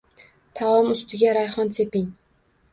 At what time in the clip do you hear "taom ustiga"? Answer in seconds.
0.59-1.37